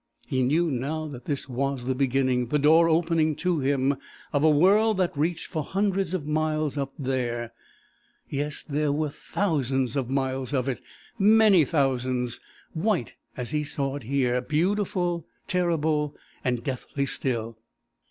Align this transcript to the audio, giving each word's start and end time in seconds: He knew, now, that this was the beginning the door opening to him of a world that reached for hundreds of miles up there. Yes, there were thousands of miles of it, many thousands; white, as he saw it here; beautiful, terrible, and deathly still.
He 0.25 0.41
knew, 0.41 0.71
now, 0.71 1.05
that 1.09 1.25
this 1.25 1.47
was 1.47 1.85
the 1.85 1.93
beginning 1.93 2.47
the 2.47 2.57
door 2.57 2.89
opening 2.89 3.35
to 3.35 3.59
him 3.59 3.97
of 4.33 4.43
a 4.43 4.49
world 4.49 4.97
that 4.97 5.15
reached 5.15 5.45
for 5.45 5.61
hundreds 5.61 6.15
of 6.15 6.25
miles 6.25 6.75
up 6.75 6.91
there. 6.97 7.53
Yes, 8.27 8.63
there 8.67 8.91
were 8.91 9.11
thousands 9.11 9.95
of 9.95 10.09
miles 10.09 10.55
of 10.55 10.67
it, 10.67 10.81
many 11.19 11.65
thousands; 11.65 12.39
white, 12.73 13.13
as 13.37 13.51
he 13.51 13.63
saw 13.63 13.95
it 13.97 14.01
here; 14.01 14.41
beautiful, 14.41 15.27
terrible, 15.45 16.15
and 16.43 16.63
deathly 16.63 17.05
still. 17.05 17.59